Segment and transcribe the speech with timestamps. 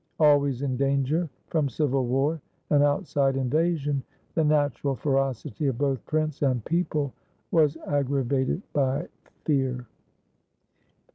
[0.19, 4.01] Al ways in danger from civil war and outside invasion,
[4.33, 7.13] the natural ferocity of both prince and people
[7.51, 9.07] was aggra vated by
[9.45, 9.85] fear.